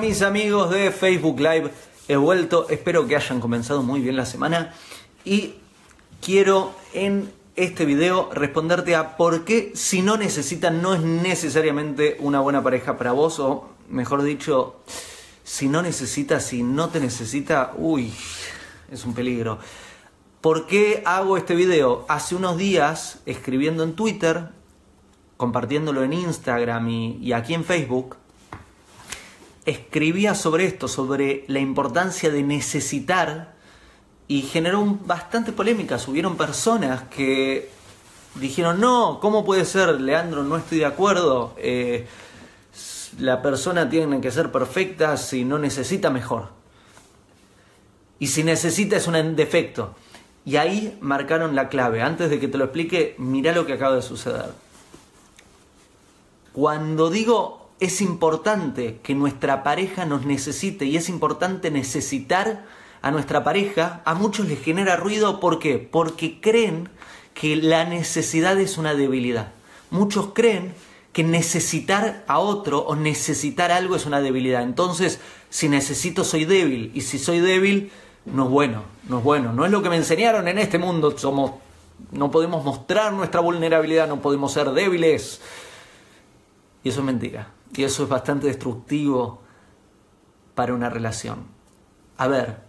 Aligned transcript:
Mis 0.00 0.22
amigos 0.22 0.70
de 0.70 0.92
Facebook 0.92 1.40
Live, 1.40 1.70
he 2.06 2.16
vuelto, 2.16 2.68
espero 2.68 3.06
que 3.06 3.16
hayan 3.16 3.40
comenzado 3.40 3.82
muy 3.82 4.00
bien 4.00 4.16
la 4.16 4.26
semana 4.26 4.72
y 5.24 5.54
quiero 6.20 6.72
en 6.92 7.32
este 7.56 7.84
video 7.84 8.30
responderte 8.32 8.94
a 8.94 9.16
por 9.16 9.44
qué 9.44 9.72
si 9.74 10.02
no 10.02 10.16
necesitan 10.16 10.82
no 10.82 10.94
es 10.94 11.00
necesariamente 11.00 12.16
una 12.20 12.38
buena 12.40 12.62
pareja 12.62 12.96
para 12.96 13.12
vos 13.12 13.40
o 13.40 13.68
mejor 13.88 14.22
dicho, 14.22 14.76
si 15.42 15.68
no 15.68 15.82
necesitas, 15.82 16.44
si 16.44 16.62
no 16.62 16.90
te 16.90 17.00
necesita, 17.00 17.72
uy, 17.76 18.12
es 18.92 19.04
un 19.04 19.14
peligro. 19.14 19.58
¿Por 20.40 20.66
qué 20.66 21.02
hago 21.04 21.36
este 21.36 21.56
video? 21.56 22.04
Hace 22.08 22.36
unos 22.36 22.56
días, 22.56 23.18
escribiendo 23.26 23.82
en 23.82 23.94
Twitter, 23.94 24.50
compartiéndolo 25.36 26.04
en 26.04 26.12
Instagram 26.12 26.88
y, 26.88 27.32
aquí 27.32 27.54
en 27.54 27.64
Facebook, 27.64 28.16
escribía 29.68 30.34
sobre 30.34 30.64
esto, 30.64 30.88
sobre 30.88 31.44
la 31.46 31.58
importancia 31.58 32.30
de 32.30 32.42
necesitar 32.42 33.54
y 34.26 34.42
generó 34.42 34.84
bastante 35.04 35.52
polémica. 35.52 35.98
Hubieron 36.06 36.36
personas 36.36 37.02
que 37.04 37.70
dijeron, 38.36 38.80
no, 38.80 39.18
¿cómo 39.20 39.44
puede 39.44 39.64
ser, 39.64 40.00
Leandro? 40.00 40.42
No 40.42 40.56
estoy 40.56 40.78
de 40.78 40.86
acuerdo. 40.86 41.54
Eh, 41.58 42.06
la 43.18 43.42
persona 43.42 43.88
tiene 43.88 44.20
que 44.20 44.30
ser 44.30 44.50
perfecta, 44.50 45.16
si 45.16 45.44
no 45.44 45.58
necesita, 45.58 46.10
mejor. 46.10 46.48
Y 48.18 48.28
si 48.28 48.44
necesita 48.44 48.96
es 48.96 49.06
un 49.06 49.36
defecto. 49.36 49.94
Y 50.44 50.56
ahí 50.56 50.96
marcaron 51.00 51.54
la 51.54 51.68
clave. 51.68 52.00
Antes 52.00 52.30
de 52.30 52.40
que 52.40 52.48
te 52.48 52.56
lo 52.58 52.64
explique, 52.64 53.14
mira 53.18 53.52
lo 53.52 53.66
que 53.66 53.74
acaba 53.74 53.96
de 53.96 54.02
suceder. 54.02 54.52
Cuando 56.52 57.10
digo 57.10 57.57
es 57.80 58.00
importante 58.00 58.98
que 59.02 59.14
nuestra 59.14 59.62
pareja 59.62 60.04
nos 60.04 60.26
necesite 60.26 60.84
y 60.84 60.96
es 60.96 61.08
importante 61.08 61.70
necesitar 61.70 62.64
a 63.02 63.10
nuestra 63.10 63.44
pareja, 63.44 64.02
a 64.04 64.14
muchos 64.14 64.48
les 64.48 64.60
genera 64.60 64.96
ruido. 64.96 65.38
¿Por 65.40 65.58
qué? 65.58 65.78
Porque 65.78 66.40
creen 66.40 66.88
que 67.34 67.56
la 67.56 67.84
necesidad 67.84 68.58
es 68.58 68.78
una 68.78 68.94
debilidad. 68.94 69.52
Muchos 69.90 70.30
creen 70.34 70.74
que 71.12 71.22
necesitar 71.22 72.24
a 72.26 72.38
otro 72.38 72.80
o 72.80 72.96
necesitar 72.96 73.70
algo 73.70 73.96
es 73.96 74.06
una 74.06 74.20
debilidad. 74.20 74.62
Entonces, 74.62 75.20
si 75.48 75.68
necesito 75.68 76.24
soy 76.24 76.44
débil 76.44 76.90
y 76.94 77.02
si 77.02 77.18
soy 77.18 77.40
débil, 77.40 77.92
no 78.26 78.44
es 78.44 78.50
bueno, 78.50 78.82
no 79.08 79.18
es 79.18 79.24
bueno. 79.24 79.52
No 79.52 79.64
es 79.64 79.70
lo 79.70 79.82
que 79.82 79.88
me 79.88 79.96
enseñaron 79.96 80.48
en 80.48 80.58
este 80.58 80.78
mundo. 80.78 81.16
Somos, 81.16 81.52
no 82.10 82.30
podemos 82.30 82.64
mostrar 82.64 83.12
nuestra 83.12 83.40
vulnerabilidad, 83.40 84.08
no 84.08 84.20
podemos 84.20 84.52
ser 84.52 84.70
débiles. 84.72 85.40
Y 86.82 86.90
eso 86.90 87.00
es 87.00 87.06
mentira. 87.06 87.52
Y 87.74 87.84
eso 87.84 88.02
es 88.04 88.08
bastante 88.08 88.46
destructivo 88.46 89.40
para 90.54 90.74
una 90.74 90.90
relación. 90.90 91.46
A 92.16 92.26
ver, 92.26 92.62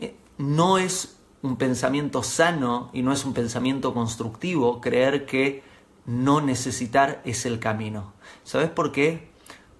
eh, 0.00 0.16
no 0.38 0.78
es 0.78 1.16
un 1.42 1.56
pensamiento 1.56 2.22
sano 2.22 2.90
y 2.92 3.02
no 3.02 3.12
es 3.12 3.24
un 3.24 3.34
pensamiento 3.34 3.94
constructivo 3.94 4.80
creer 4.80 5.26
que 5.26 5.62
no 6.06 6.40
necesitar 6.40 7.20
es 7.24 7.44
el 7.44 7.58
camino. 7.58 8.14
¿Sabes 8.42 8.70
por 8.70 8.92
qué? 8.92 9.30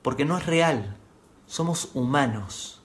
Porque 0.03 0.25
no 0.25 0.37
es 0.37 0.47
real. 0.47 0.97
Somos 1.47 1.91
humanos. 1.95 2.83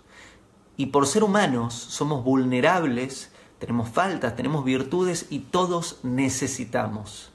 Y 0.78 0.88
por 0.88 1.06
ser 1.06 1.24
humanos 1.24 1.74
somos 1.74 2.24
vulnerables, 2.24 3.32
tenemos 3.60 3.90
faltas, 3.90 4.36
tenemos 4.36 4.64
virtudes 4.64 5.28
y 5.30 5.40
todos 5.40 6.00
necesitamos. 6.04 7.33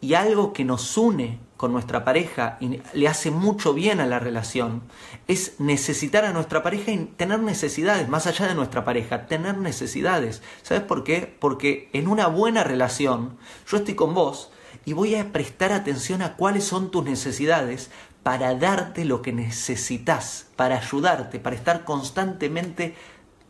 Y 0.00 0.14
algo 0.14 0.52
que 0.52 0.64
nos 0.64 0.96
une 0.96 1.40
con 1.56 1.72
nuestra 1.72 2.04
pareja 2.04 2.56
y 2.60 2.80
le 2.94 3.08
hace 3.08 3.32
mucho 3.32 3.74
bien 3.74 3.98
a 3.98 4.06
la 4.06 4.20
relación 4.20 4.82
es 5.26 5.58
necesitar 5.58 6.24
a 6.24 6.32
nuestra 6.32 6.62
pareja 6.62 6.92
y 6.92 7.04
tener 7.16 7.40
necesidades, 7.40 8.08
más 8.08 8.28
allá 8.28 8.46
de 8.46 8.54
nuestra 8.54 8.84
pareja, 8.84 9.26
tener 9.26 9.58
necesidades. 9.58 10.40
¿Sabes 10.62 10.84
por 10.84 11.02
qué? 11.02 11.36
Porque 11.40 11.90
en 11.92 12.06
una 12.06 12.28
buena 12.28 12.62
relación, 12.62 13.36
yo 13.66 13.78
estoy 13.78 13.94
con 13.94 14.14
vos 14.14 14.52
y 14.84 14.92
voy 14.92 15.16
a 15.16 15.32
prestar 15.32 15.72
atención 15.72 16.22
a 16.22 16.36
cuáles 16.36 16.62
son 16.64 16.92
tus 16.92 17.04
necesidades 17.04 17.90
para 18.22 18.54
darte 18.54 19.04
lo 19.04 19.20
que 19.20 19.32
necesitas, 19.32 20.46
para 20.54 20.78
ayudarte, 20.78 21.40
para 21.40 21.56
estar 21.56 21.84
constantemente 21.84 22.94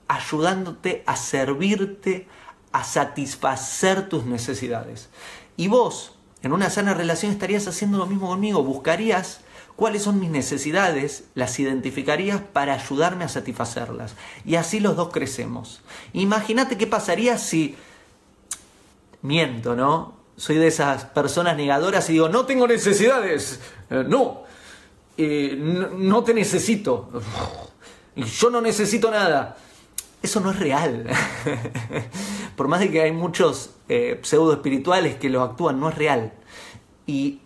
ayudándote 0.09 1.03
a 1.07 1.17
servirte, 1.17 2.27
a 2.73 2.85
satisfacer 2.85 4.09
tus 4.09 4.25
necesidades. 4.25 5.11
Y 5.57 5.69
vos, 5.69 6.18
en 6.43 6.53
una 6.53 6.71
sana 6.71 6.95
relación, 6.95 7.33
estarías 7.33 7.67
haciendo 7.67 7.99
lo 7.99 8.07
mismo 8.07 8.29
conmigo, 8.29 8.63
buscarías 8.63 9.41
cuáles 9.79 10.03
son 10.03 10.19
mis 10.19 10.31
necesidades, 10.31 11.25
las 11.35 11.57
identificarías 11.61 12.41
para 12.41 12.75
ayudarme 12.75 13.25
a 13.25 13.29
satisfacerlas. 13.29 14.17
Y 14.45 14.57
así 14.57 14.81
los 14.81 14.97
dos 14.97 15.11
crecemos. 15.13 15.83
Imagínate 16.13 16.77
qué 16.77 16.89
pasaría 16.89 17.39
si... 17.39 17.77
Miento, 19.23 19.77
¿no? 19.77 20.17
Soy 20.37 20.57
de 20.57 20.67
esas 20.67 21.05
personas 21.05 21.57
negadoras 21.57 22.11
y 22.11 22.15
digo, 22.15 22.29
no 22.29 22.45
tengo 22.45 22.67
necesidades. 22.67 23.61
Eh, 23.91 24.05
no, 24.07 24.43
eh, 25.17 25.57
no, 25.57 26.25
te 26.25 26.35
necesito. 26.35 27.11
Yo 28.17 28.51
no 28.51 28.61
necesito 28.61 29.13
nada. 29.13 29.57
Eso 30.21 30.41
no 30.41 30.51
es 30.51 30.59
real. 30.59 31.07
Por 32.57 32.67
más 32.67 32.81
de 32.81 32.91
que 32.91 33.03
hay 33.03 33.13
muchos 33.13 33.71
eh, 33.89 34.21
pseudo 34.23 34.53
espirituales 34.53 35.17
que 35.17 35.31
lo 35.31 35.43
actúan, 35.43 35.81
no 35.81 35.89
es 35.89 35.95
real. 35.95 36.33
Y 37.07 37.41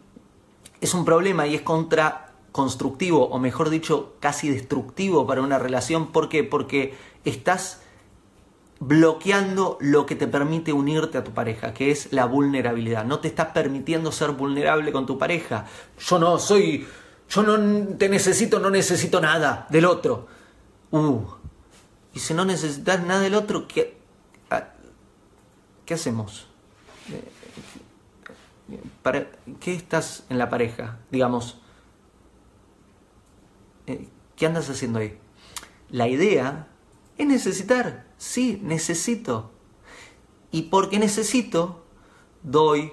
es 0.80 0.94
un 0.94 1.04
problema 1.04 1.46
y 1.46 1.54
es 1.54 1.62
contra 1.62 2.32
constructivo, 2.50 3.28
o 3.28 3.38
mejor 3.38 3.70
dicho, 3.70 4.14
casi 4.20 4.50
destructivo 4.50 5.26
para 5.26 5.40
una 5.40 5.58
relación. 5.58 6.12
¿Por 6.12 6.28
qué? 6.28 6.44
Porque 6.44 6.94
estás 7.24 7.80
bloqueando 8.78 9.78
lo 9.80 10.06
que 10.06 10.16
te 10.16 10.26
permite 10.26 10.72
unirte 10.72 11.16
a 11.16 11.24
tu 11.24 11.30
pareja, 11.30 11.72
que 11.72 11.90
es 11.90 12.12
la 12.12 12.26
vulnerabilidad. 12.26 13.04
No 13.04 13.20
te 13.20 13.28
estás 13.28 13.48
permitiendo 13.48 14.10
ser 14.10 14.32
vulnerable 14.32 14.92
con 14.92 15.06
tu 15.06 15.18
pareja. 15.18 15.66
Yo 15.98 16.18
no 16.18 16.38
soy, 16.38 16.86
yo 17.30 17.42
no 17.44 17.96
te 17.96 18.08
necesito, 18.08 18.58
no 18.58 18.70
necesito 18.70 19.20
nada 19.20 19.66
del 19.70 19.84
otro. 19.84 20.26
Uh, 20.90 21.20
y 22.12 22.18
si 22.18 22.34
no 22.34 22.44
necesitas 22.44 23.04
nada 23.04 23.20
del 23.20 23.34
otro, 23.34 23.68
¿qué, 23.68 24.01
¿qué 25.86 25.94
hacemos? 25.94 26.46
¿Para 29.02 29.30
qué 29.60 29.74
estás 29.74 30.24
en 30.28 30.38
la 30.38 30.48
pareja? 30.48 30.98
Digamos, 31.10 31.58
eh, 33.86 34.08
¿qué 34.36 34.46
andas 34.46 34.70
haciendo 34.70 34.98
ahí? 34.98 35.18
La 35.90 36.08
idea 36.08 36.68
es 37.18 37.26
necesitar. 37.26 38.06
Sí, 38.16 38.60
necesito. 38.62 39.50
Y 40.50 40.62
porque 40.62 40.98
necesito, 40.98 41.84
doy, 42.42 42.92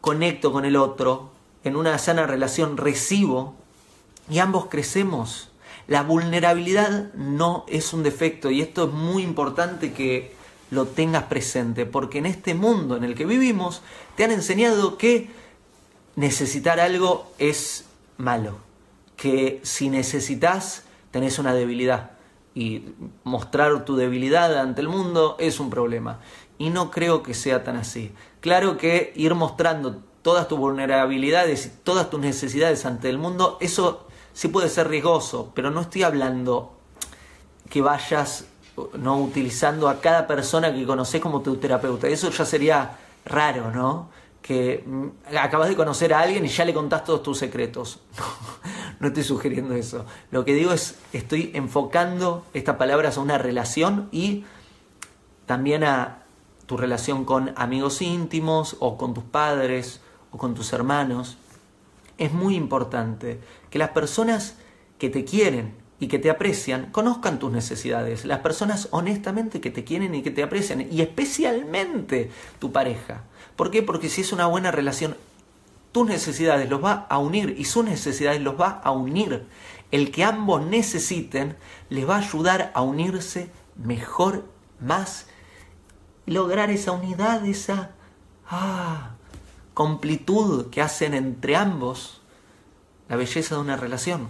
conecto 0.00 0.52
con 0.52 0.64
el 0.64 0.76
otro, 0.76 1.30
en 1.64 1.76
una 1.76 1.98
sana 1.98 2.26
relación 2.26 2.76
recibo 2.76 3.56
y 4.28 4.38
ambos 4.38 4.66
crecemos. 4.66 5.50
La 5.86 6.02
vulnerabilidad 6.02 7.12
no 7.14 7.64
es 7.68 7.92
un 7.92 8.02
defecto 8.02 8.50
y 8.50 8.60
esto 8.60 8.84
es 8.84 8.92
muy 8.92 9.22
importante 9.22 9.92
que 9.92 10.34
lo 10.70 10.86
tengas 10.86 11.24
presente 11.24 11.86
porque 11.86 12.18
en 12.18 12.26
este 12.26 12.54
mundo 12.54 12.96
en 12.96 13.04
el 13.04 13.14
que 13.14 13.26
vivimos 13.26 13.82
te 14.16 14.24
han 14.24 14.30
enseñado 14.30 14.98
que 14.98 15.30
necesitar 16.16 16.80
algo 16.80 17.32
es 17.38 17.86
malo, 18.16 18.56
que 19.16 19.60
si 19.62 19.90
necesitas 19.90 20.84
tenés 21.10 21.38
una 21.38 21.54
debilidad 21.54 22.12
y 22.54 22.82
mostrar 23.24 23.84
tu 23.84 23.96
debilidad 23.96 24.58
ante 24.58 24.80
el 24.80 24.88
mundo 24.88 25.36
es 25.38 25.58
un 25.60 25.70
problema. 25.70 26.20
Y 26.56 26.70
no 26.70 26.90
creo 26.90 27.22
que 27.22 27.34
sea 27.34 27.64
tan 27.64 27.76
así. 27.76 28.12
Claro 28.40 28.76
que 28.76 29.12
ir 29.16 29.34
mostrando 29.34 30.02
todas 30.22 30.46
tus 30.46 30.58
vulnerabilidades 30.58 31.66
y 31.66 31.70
todas 31.82 32.08
tus 32.10 32.20
necesidades 32.20 32.86
ante 32.86 33.10
el 33.10 33.18
mundo, 33.18 33.58
eso 33.60 34.06
sí 34.32 34.48
puede 34.48 34.68
ser 34.68 34.88
riesgoso, 34.88 35.52
pero 35.54 35.70
no 35.70 35.80
estoy 35.82 36.02
hablando 36.02 36.72
que 37.68 37.82
vayas 37.82 38.46
no 38.98 39.18
utilizando 39.18 39.88
a 39.88 40.00
cada 40.00 40.26
persona 40.26 40.74
que 40.74 40.84
conoces 40.84 41.20
como 41.20 41.42
tu 41.42 41.56
terapeuta. 41.56 42.08
Eso 42.08 42.30
ya 42.30 42.44
sería 42.44 42.96
raro, 43.24 43.70
¿no? 43.70 44.08
Que 44.42 44.82
mm, 44.84 45.36
acabas 45.38 45.68
de 45.68 45.76
conocer 45.76 46.12
a 46.12 46.20
alguien 46.20 46.44
y 46.44 46.48
ya 46.48 46.64
le 46.64 46.74
contás 46.74 47.04
todos 47.04 47.22
tus 47.22 47.38
secretos. 47.38 48.00
no 49.00 49.08
estoy 49.08 49.22
sugiriendo 49.22 49.74
eso. 49.74 50.04
Lo 50.30 50.44
que 50.44 50.54
digo 50.54 50.72
es, 50.72 50.96
estoy 51.12 51.50
enfocando 51.54 52.44
estas 52.52 52.76
palabras 52.76 53.16
a 53.16 53.20
una 53.20 53.38
relación 53.38 54.08
y 54.12 54.44
también 55.46 55.84
a 55.84 56.22
tu 56.66 56.76
relación 56.76 57.24
con 57.24 57.52
amigos 57.56 58.02
íntimos 58.02 58.76
o 58.80 58.96
con 58.96 59.14
tus 59.14 59.24
padres 59.24 60.00
o 60.30 60.38
con 60.38 60.54
tus 60.54 60.72
hermanos. 60.72 61.36
Es 62.18 62.32
muy 62.32 62.56
importante 62.56 63.40
que 63.70 63.78
las 63.78 63.90
personas 63.90 64.56
que 64.98 65.10
te 65.10 65.24
quieren 65.24 65.83
y 66.00 66.08
que 66.08 66.18
te 66.18 66.30
aprecian 66.30 66.90
conozcan 66.90 67.38
tus 67.38 67.52
necesidades. 67.52 68.24
Las 68.24 68.40
personas 68.40 68.88
honestamente 68.90 69.60
que 69.60 69.70
te 69.70 69.84
quieren 69.84 70.14
y 70.14 70.22
que 70.22 70.30
te 70.30 70.42
aprecian. 70.42 70.86
Y 70.90 71.00
especialmente 71.00 72.30
tu 72.58 72.72
pareja. 72.72 73.24
¿Por 73.56 73.70
qué? 73.70 73.82
Porque 73.82 74.08
si 74.08 74.22
es 74.22 74.32
una 74.32 74.46
buena 74.46 74.70
relación, 74.70 75.16
tus 75.92 76.06
necesidades 76.06 76.68
los 76.68 76.84
va 76.84 77.06
a 77.08 77.18
unir 77.18 77.54
y 77.56 77.66
sus 77.66 77.84
necesidades 77.84 78.40
los 78.40 78.60
va 78.60 78.80
a 78.82 78.90
unir. 78.90 79.46
El 79.92 80.10
que 80.10 80.24
ambos 80.24 80.64
necesiten 80.64 81.56
les 81.88 82.08
va 82.08 82.16
a 82.16 82.18
ayudar 82.18 82.72
a 82.74 82.82
unirse 82.82 83.50
mejor, 83.76 84.44
más, 84.80 85.26
lograr 86.26 86.70
esa 86.70 86.90
unidad, 86.90 87.46
esa 87.46 87.92
ah, 88.48 89.10
completud 89.72 90.70
que 90.70 90.82
hacen 90.82 91.14
entre 91.14 91.54
ambos 91.54 92.20
la 93.08 93.16
belleza 93.16 93.54
de 93.54 93.60
una 93.60 93.76
relación. 93.76 94.28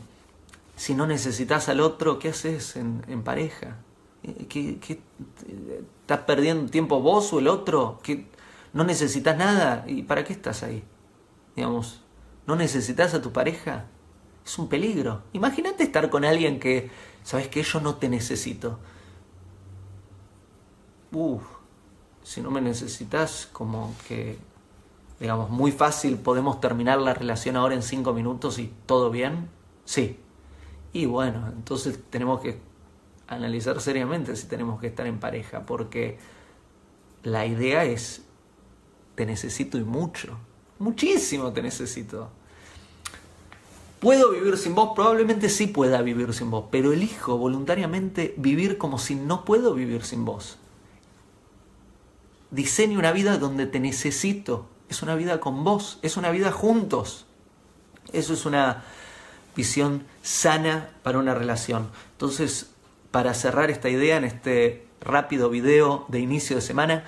Si 0.77 0.95
no 0.95 1.07
necesitas 1.07 1.69
al 1.69 1.81
otro, 1.81 2.19
¿qué 2.19 2.31
haces 2.31 2.77
en, 2.77 3.23
pareja? 3.23 3.79
¿Qué, 4.49 5.01
estás 6.01 6.21
perdiendo 6.21 6.71
tiempo 6.71 7.01
vos 7.01 7.33
o 7.33 7.39
el 7.39 7.49
otro? 7.49 8.01
¿Que 8.03 8.27
no 8.73 8.85
necesitas 8.85 9.37
nada? 9.37 9.85
¿Y 9.87 10.03
para 10.03 10.25
qué 10.25 10.33
estás 10.33 10.63
ahí? 10.63 10.83
Digamos, 11.55 12.03
¿no 12.47 12.57
necesitas 12.57 13.15
a 13.15 13.23
tu 13.23 13.33
pareja? 13.33 13.87
Es 14.45 14.59
un 14.59 14.69
peligro. 14.69 15.23
Imagínate 15.33 15.85
estar 15.85 16.11
con 16.11 16.25
alguien 16.25 16.59
que, 16.59 16.91
¿sabes 17.23 17.49
que 17.49 17.63
Yo 17.63 17.81
no 17.81 17.95
te 17.97 18.09
necesito. 18.09 18.79
Uf, 21.13 21.43
si 22.25 22.41
no 22.41 22.51
me 22.51 22.61
necesitas, 22.61 23.49
como 23.53 23.95
que, 24.09 24.37
digamos, 25.21 25.51
muy 25.51 25.71
fácil 25.71 26.17
podemos 26.17 26.61
terminar 26.61 26.99
la 26.99 27.15
relación 27.15 27.57
ahora 27.57 27.75
en 27.75 27.83
cinco 27.83 28.13
minutos 28.13 28.59
y 28.59 28.73
todo 28.87 29.11
bien. 29.11 29.49
Sí, 29.85 30.19
y 30.95 31.07
bueno, 31.07 31.49
entonces 31.49 31.99
tenemos 32.09 32.41
que 32.41 32.61
analizar 33.27 33.81
seriamente 33.81 34.37
si 34.37 34.47
tenemos 34.47 34.81
que 34.81 34.87
estar 34.87 35.07
en 35.09 35.19
pareja, 35.19 35.67
porque 35.67 36.19
la 37.25 37.47
idea 37.47 37.85
es, 37.85 38.23
te 39.17 39.27
necesito 39.27 39.77
y 39.77 39.83
mucho, 39.83 40.39
muchísimo 40.79 41.53
te 41.53 41.63
necesito. 41.63 42.31
¿Puedo 43.99 44.31
vivir 44.31 44.57
sin 44.57 44.77
vos? 44.77 44.91
Probablemente 44.95 45.49
sí 45.49 45.67
pueda 45.67 46.01
vivir 46.01 46.33
sin 46.33 46.53
vos, 46.53 46.67
pero 46.71 46.93
elijo 46.93 47.39
voluntariamente 47.39 48.33
vivir 48.37 48.79
como 48.79 48.99
si 48.99 49.17
no 49.17 49.45
puedo 49.45 49.75
vivir 49.75 50.05
sin 50.05 50.25
vos. 50.25 50.59
Diseño 52.53 53.01
una 53.01 53.11
vida 53.11 53.37
donde 53.39 53.67
te 53.67 53.81
necesito, 53.81 54.69
es 54.89 55.03
una 55.03 55.17
vida 55.17 55.41
con 55.41 55.65
vos, 55.65 55.99
es 56.03 56.17
una 56.17 56.31
vida 56.31 56.53
juntos. 56.53 57.27
Eso 58.13 58.33
es 58.35 58.47
una 58.47 58.85
visión 59.57 60.05
sana 60.23 60.91
para 61.03 61.19
una 61.19 61.35
relación. 61.35 61.91
Entonces, 62.13 62.71
para 63.11 63.35
cerrar 63.35 63.71
esta 63.71 63.89
idea 63.89 64.17
en 64.17 64.25
este 64.25 64.87
rápido 65.01 65.51
video 65.51 66.07
de 66.09 66.21
inicio 66.21 66.57
de 66.57 66.63
semana, 66.63 67.05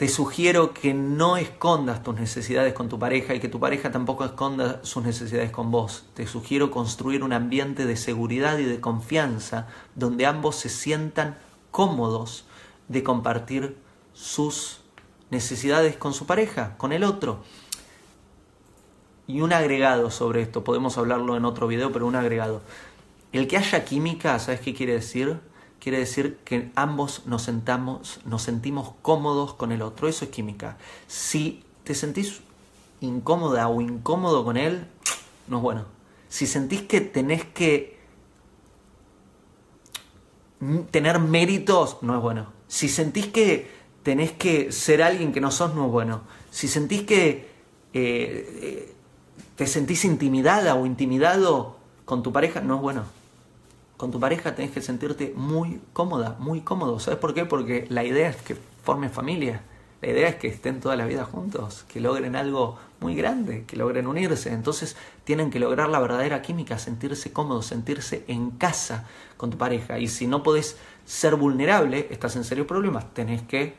te 0.00 0.08
sugiero 0.08 0.72
que 0.72 0.94
no 0.94 1.36
escondas 1.36 2.02
tus 2.02 2.14
necesidades 2.14 2.72
con 2.72 2.88
tu 2.88 2.98
pareja 2.98 3.34
y 3.34 3.40
que 3.40 3.48
tu 3.48 3.60
pareja 3.60 3.90
tampoco 3.90 4.24
esconda 4.24 4.80
sus 4.82 5.04
necesidades 5.04 5.50
con 5.50 5.70
vos. 5.70 6.06
Te 6.14 6.26
sugiero 6.26 6.70
construir 6.70 7.22
un 7.22 7.34
ambiente 7.34 7.84
de 7.84 7.96
seguridad 7.96 8.56
y 8.56 8.64
de 8.64 8.80
confianza 8.80 9.68
donde 9.94 10.24
ambos 10.24 10.56
se 10.56 10.70
sientan 10.70 11.36
cómodos 11.70 12.46
de 12.88 13.02
compartir 13.02 13.76
sus 14.14 14.80
necesidades 15.30 15.96
con 15.96 16.14
su 16.14 16.24
pareja, 16.24 16.78
con 16.78 16.92
el 16.92 17.04
otro. 17.04 17.42
Y 19.30 19.42
un 19.42 19.52
agregado 19.52 20.10
sobre 20.10 20.42
esto, 20.42 20.64
podemos 20.64 20.98
hablarlo 20.98 21.36
en 21.36 21.44
otro 21.44 21.68
video, 21.68 21.92
pero 21.92 22.04
un 22.04 22.16
agregado. 22.16 22.62
El 23.30 23.46
que 23.46 23.58
haya 23.58 23.84
química, 23.84 24.36
¿sabes 24.40 24.58
qué 24.58 24.74
quiere 24.74 24.94
decir? 24.94 25.38
Quiere 25.78 26.00
decir 26.00 26.38
que 26.44 26.72
ambos 26.74 27.26
nos, 27.26 27.42
sentamos, 27.42 28.18
nos 28.24 28.42
sentimos 28.42 28.92
cómodos 29.02 29.54
con 29.54 29.70
el 29.70 29.82
otro. 29.82 30.08
Eso 30.08 30.24
es 30.24 30.32
química. 30.32 30.78
Si 31.06 31.62
te 31.84 31.94
sentís 31.94 32.40
incómoda 33.00 33.68
o 33.68 33.80
incómodo 33.80 34.44
con 34.44 34.56
él, 34.56 34.88
no 35.46 35.58
es 35.58 35.62
bueno. 35.62 35.84
Si 36.28 36.48
sentís 36.48 36.82
que 36.82 37.00
tenés 37.00 37.44
que 37.44 38.00
tener 40.90 41.20
méritos, 41.20 41.98
no 42.02 42.16
es 42.16 42.20
bueno. 42.20 42.52
Si 42.66 42.88
sentís 42.88 43.28
que 43.28 43.70
tenés 44.02 44.32
que 44.32 44.72
ser 44.72 45.04
alguien 45.04 45.32
que 45.32 45.40
no 45.40 45.52
sos, 45.52 45.72
no 45.76 45.86
es 45.86 45.92
bueno. 45.92 46.22
Si 46.50 46.66
sentís 46.66 47.02
que 47.02 47.48
eh, 47.92 48.58
eh, 48.62 48.94
te 49.56 49.66
sentís 49.66 50.04
intimidada 50.04 50.74
o 50.74 50.86
intimidado 50.86 51.76
con 52.04 52.22
tu 52.22 52.32
pareja, 52.32 52.60
no 52.60 52.76
es 52.76 52.80
bueno. 52.80 53.04
Con 53.96 54.10
tu 54.10 54.18
pareja 54.18 54.54
tenés 54.54 54.70
que 54.70 54.80
sentirte 54.80 55.32
muy 55.36 55.80
cómoda, 55.92 56.36
muy 56.38 56.62
cómodo. 56.62 56.98
¿Sabes 57.00 57.18
por 57.18 57.34
qué? 57.34 57.44
Porque 57.44 57.86
la 57.90 58.04
idea 58.04 58.30
es 58.30 58.36
que 58.36 58.56
formen 58.82 59.10
familia. 59.10 59.62
La 60.00 60.08
idea 60.08 60.28
es 60.28 60.36
que 60.36 60.48
estén 60.48 60.80
toda 60.80 60.96
la 60.96 61.04
vida 61.04 61.24
juntos, 61.24 61.84
que 61.86 62.00
logren 62.00 62.34
algo 62.34 62.78
muy 63.00 63.14
grande, 63.14 63.64
que 63.66 63.76
logren 63.76 64.06
unirse. 64.06 64.52
Entonces 64.52 64.96
tienen 65.24 65.50
que 65.50 65.60
lograr 65.60 65.90
la 65.90 65.98
verdadera 65.98 66.40
química, 66.40 66.78
sentirse 66.78 67.32
cómodos, 67.32 67.66
sentirse 67.66 68.24
en 68.26 68.50
casa 68.52 69.06
con 69.36 69.50
tu 69.50 69.58
pareja. 69.58 69.98
Y 69.98 70.08
si 70.08 70.26
no 70.26 70.42
podés 70.42 70.78
ser 71.04 71.36
vulnerable, 71.36 72.08
estás 72.10 72.36
en 72.36 72.44
serios 72.44 72.66
problemas. 72.66 73.12
Tenés 73.12 73.42
que 73.42 73.74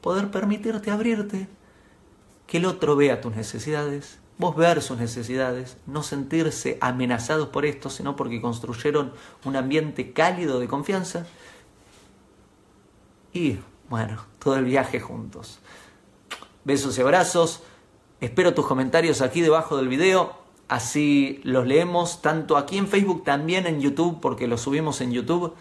poder 0.00 0.30
permitirte 0.30 0.90
abrirte, 0.90 1.48
que 2.46 2.58
el 2.58 2.66
otro 2.66 2.94
vea 2.94 3.20
tus 3.20 3.34
necesidades, 3.34 4.18
vos 4.38 4.56
ver 4.56 4.82
sus 4.82 4.98
necesidades, 4.98 5.76
no 5.86 6.02
sentirse 6.02 6.78
amenazados 6.80 7.48
por 7.48 7.64
esto, 7.64 7.90
sino 7.90 8.16
porque 8.16 8.40
construyeron 8.40 9.12
un 9.44 9.56
ambiente 9.56 10.12
cálido 10.12 10.58
de 10.58 10.68
confianza 10.68 11.26
y, 13.32 13.58
bueno, 13.88 14.24
todo 14.38 14.56
el 14.56 14.64
viaje 14.64 15.00
juntos. 15.00 15.60
Besos 16.64 16.96
y 16.98 17.00
abrazos, 17.02 17.62
espero 18.20 18.54
tus 18.54 18.66
comentarios 18.66 19.20
aquí 19.20 19.40
debajo 19.40 19.76
del 19.76 19.88
video, 19.88 20.36
así 20.68 21.40
los 21.44 21.66
leemos 21.66 22.22
tanto 22.22 22.56
aquí 22.56 22.78
en 22.78 22.88
Facebook, 22.88 23.24
también 23.24 23.66
en 23.66 23.80
YouTube, 23.80 24.20
porque 24.20 24.48
los 24.48 24.62
subimos 24.62 25.00
en 25.00 25.12
YouTube, 25.12 25.54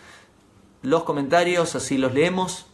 los 0.81 1.04
comentarios, 1.04 1.76
así 1.76 1.98
los 1.98 2.14
leemos, 2.14 2.66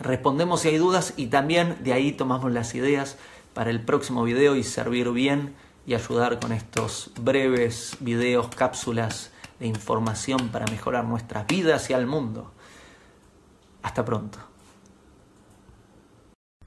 respondemos 0.00 0.60
si 0.60 0.68
hay 0.68 0.78
dudas 0.78 1.14
y 1.16 1.26
también 1.26 1.78
de 1.82 1.92
ahí 1.92 2.12
tomamos 2.12 2.52
las 2.52 2.74
ideas 2.74 3.18
para 3.54 3.70
el 3.70 3.80
próximo 3.84 4.24
video 4.24 4.56
y 4.56 4.62
servir 4.62 5.10
bien 5.10 5.54
y 5.86 5.94
ayudar 5.94 6.38
con 6.38 6.52
estos 6.52 7.10
breves 7.18 7.96
videos, 8.00 8.48
cápsulas 8.48 9.30
de 9.58 9.66
información 9.66 10.50
para 10.50 10.66
mejorar 10.66 11.04
nuestras 11.04 11.46
vidas 11.46 11.88
y 11.90 11.94
al 11.94 12.06
mundo. 12.06 12.52
Hasta 13.82 14.04
pronto. 14.04 14.38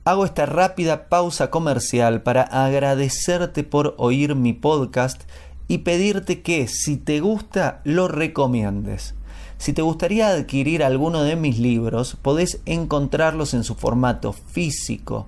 Hago 0.03 0.25
esta 0.25 0.47
rápida 0.47 1.07
pausa 1.07 1.51
comercial 1.51 2.23
para 2.23 2.41
agradecerte 2.41 3.63
por 3.63 3.93
oír 3.97 4.33
mi 4.33 4.53
podcast 4.53 5.21
y 5.67 5.79
pedirte 5.79 6.41
que 6.41 6.67
si 6.67 6.97
te 6.97 7.19
gusta 7.19 7.81
lo 7.83 8.07
recomiendes. 8.07 9.13
Si 9.59 9.73
te 9.73 9.83
gustaría 9.83 10.29
adquirir 10.29 10.83
alguno 10.83 11.21
de 11.21 11.35
mis 11.35 11.59
libros, 11.59 12.17
podés 12.19 12.59
encontrarlos 12.65 13.53
en 13.53 13.63
su 13.63 13.75
formato 13.75 14.33
físico 14.33 15.27